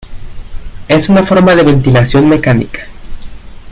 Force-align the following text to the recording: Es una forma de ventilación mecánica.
Es 0.87 1.09
una 1.09 1.23
forma 1.27 1.53
de 1.55 1.61
ventilación 1.61 2.27
mecánica. 2.27 2.87